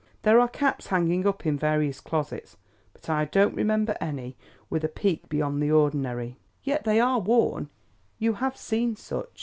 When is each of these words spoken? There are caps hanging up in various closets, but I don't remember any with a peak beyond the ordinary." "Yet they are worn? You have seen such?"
There 0.23 0.39
are 0.39 0.47
caps 0.47 0.87
hanging 0.87 1.27
up 1.27 1.45
in 1.45 1.59
various 1.59 1.99
closets, 2.01 2.57
but 2.91 3.07
I 3.07 3.25
don't 3.25 3.53
remember 3.53 3.95
any 4.01 4.35
with 4.67 4.83
a 4.83 4.87
peak 4.87 5.29
beyond 5.29 5.61
the 5.61 5.69
ordinary." 5.71 6.39
"Yet 6.63 6.85
they 6.85 6.99
are 6.99 7.19
worn? 7.19 7.69
You 8.17 8.33
have 8.33 8.57
seen 8.57 8.95
such?" 8.95 9.39